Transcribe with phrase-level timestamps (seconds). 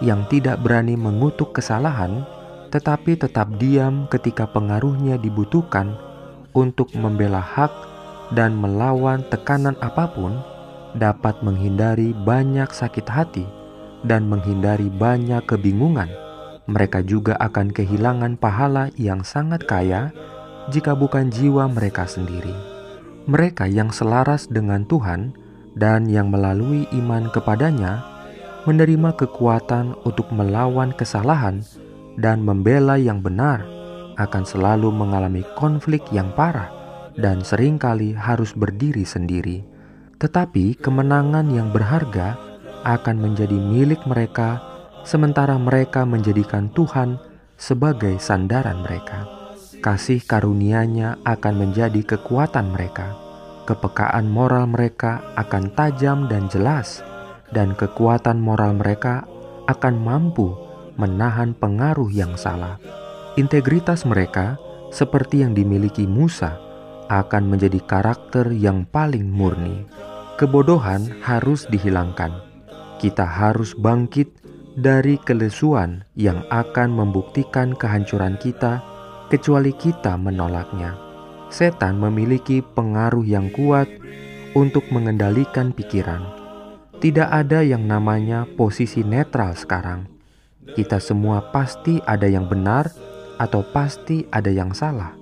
[0.00, 2.24] yang tidak berani mengutuk kesalahan,
[2.72, 5.92] tetapi tetap diam ketika pengaruhnya dibutuhkan
[6.56, 7.91] untuk membela hak
[8.32, 10.40] dan melawan tekanan apa pun
[10.96, 13.44] dapat menghindari banyak sakit hati
[14.04, 16.08] dan menghindari banyak kebingungan.
[16.68, 20.14] Mereka juga akan kehilangan pahala yang sangat kaya
[20.70, 22.54] jika bukan jiwa mereka sendiri.
[23.26, 25.34] Mereka yang selaras dengan Tuhan
[25.74, 28.02] dan yang melalui iman kepadanya
[28.62, 31.66] menerima kekuatan untuk melawan kesalahan
[32.18, 33.66] dan membela yang benar
[34.20, 36.81] akan selalu mengalami konflik yang parah
[37.16, 39.64] dan sering kali harus berdiri sendiri.
[40.16, 42.38] Tetapi kemenangan yang berharga
[42.86, 44.62] akan menjadi milik mereka,
[45.02, 47.18] sementara mereka menjadikan Tuhan
[47.58, 49.26] sebagai sandaran mereka.
[49.82, 53.18] Kasih karunia-Nya akan menjadi kekuatan mereka.
[53.66, 57.02] Kepekaan moral mereka akan tajam dan jelas,
[57.50, 59.26] dan kekuatan moral mereka
[59.66, 60.54] akan mampu
[60.98, 62.78] menahan pengaruh yang salah.
[63.38, 64.58] Integritas mereka,
[64.92, 66.71] seperti yang dimiliki Musa,
[67.08, 69.86] akan menjadi karakter yang paling murni.
[70.36, 72.34] Kebodohan harus dihilangkan.
[72.98, 74.42] Kita harus bangkit
[74.78, 78.80] dari kelesuan yang akan membuktikan kehancuran kita,
[79.28, 80.96] kecuali kita menolaknya.
[81.52, 83.86] Setan memiliki pengaruh yang kuat
[84.56, 86.24] untuk mengendalikan pikiran.
[87.02, 90.08] Tidak ada yang namanya posisi netral sekarang.
[90.72, 92.88] Kita semua pasti ada yang benar
[93.36, 95.21] atau pasti ada yang salah.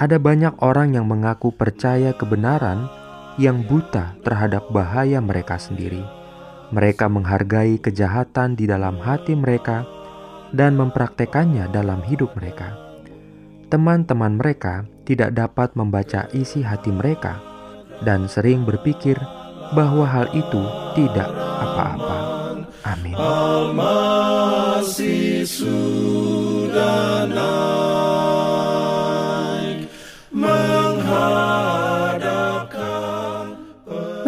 [0.00, 2.88] Ada banyak orang yang mengaku percaya kebenaran
[3.36, 6.00] yang buta terhadap bahaya mereka sendiri.
[6.72, 9.84] Mereka menghargai kejahatan di dalam hati mereka
[10.56, 12.80] dan mempraktekannya dalam hidup mereka.
[13.68, 17.36] Teman-teman mereka tidak dapat membaca isi hati mereka
[18.00, 19.20] dan sering berpikir
[19.76, 20.64] bahwa hal itu
[20.96, 21.28] tidak
[21.60, 22.18] apa-apa.
[22.88, 23.12] Amin.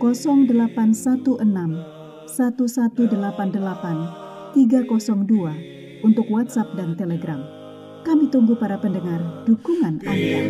[0.00, 1.44] 0816
[2.24, 7.44] 1188 302 untuk WhatsApp dan Telegram.
[8.00, 10.16] Kami tunggu para pendengar dukungan Anda.
[10.16, 10.48] ya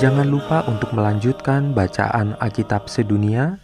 [0.00, 3.60] Jangan lupa untuk melanjutkan bacaan Alkitab sedunia.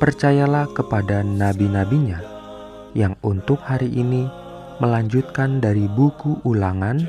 [0.00, 2.16] Percayalah kepada nabi-nabinya
[2.96, 4.24] yang untuk hari ini
[4.76, 7.00] melanjutkan dari buku Ulangan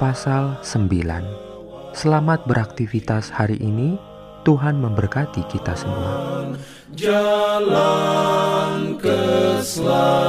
[0.00, 1.94] pasal 9.
[1.94, 3.96] Selamat beraktivitas hari ini.
[4.44, 6.44] Tuhan memberkati kita semua.
[6.92, 7.80] Jalan
[9.00, 10.23] keselamatan